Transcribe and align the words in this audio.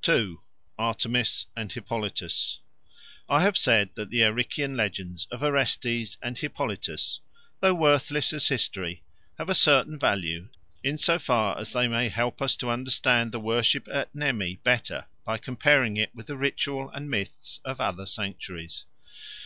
2. 0.00 0.40
Artemis 0.78 1.44
and 1.54 1.70
Hippolytus 1.72 2.60
I 3.28 3.42
HAVE 3.42 3.58
said 3.58 3.90
that 3.96 4.08
the 4.08 4.22
Arician 4.24 4.76
legends 4.78 5.26
of 5.30 5.42
Orestes 5.42 6.16
and 6.22 6.38
Hippolytus, 6.38 7.20
though 7.60 7.74
worthless 7.74 8.32
as 8.32 8.48
history, 8.48 9.02
have 9.36 9.50
a 9.50 9.54
certain 9.54 9.98
value 9.98 10.48
in 10.82 10.96
so 10.96 11.18
far 11.18 11.58
as 11.58 11.74
they 11.74 11.86
may 11.86 12.08
help 12.08 12.40
us 12.40 12.56
to 12.56 12.70
understand 12.70 13.30
the 13.30 13.40
worship 13.40 13.86
at 13.88 14.14
Nemi 14.14 14.56
better 14.56 15.04
by 15.22 15.36
comparing 15.36 15.98
it 15.98 16.14
with 16.14 16.28
the 16.28 16.36
ritual 16.38 16.88
and 16.94 17.10
myths 17.10 17.60
of 17.62 17.78
other 17.78 18.06
sanctuaries. 18.06 18.86